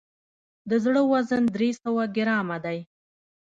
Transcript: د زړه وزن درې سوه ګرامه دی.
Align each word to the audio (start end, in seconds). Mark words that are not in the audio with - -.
د 0.69 0.71
زړه 0.83 1.01
وزن 1.11 1.43
درې 1.55 1.69
سوه 1.83 2.03
ګرامه 2.17 2.57
دی. 2.65 2.79